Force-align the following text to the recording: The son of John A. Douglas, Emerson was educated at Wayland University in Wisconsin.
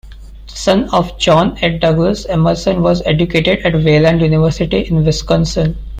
The 0.47 0.55
son 0.55 0.89
of 0.89 1.15
John 1.19 1.59
A. 1.61 1.77
Douglas, 1.77 2.25
Emerson 2.25 2.81
was 2.81 3.03
educated 3.05 3.59
at 3.59 3.75
Wayland 3.83 4.21
University 4.21 4.79
in 4.79 5.05
Wisconsin. 5.05 5.77